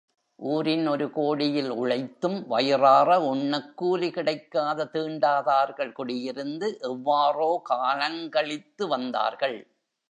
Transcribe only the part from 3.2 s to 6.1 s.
உண்ண கூலி கிடைக்காத தீண்டாதார்கள்